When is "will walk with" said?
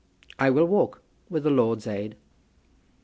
0.49-1.43